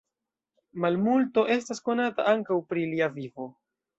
Malmulto 0.85 1.43
estas 1.57 1.83
konata 1.89 2.27
ankaŭ 2.33 2.59
pri 2.71 2.89
lia 2.95 3.13
vivo. 3.21 3.49